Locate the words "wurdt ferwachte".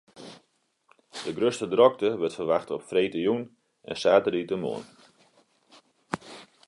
2.19-2.71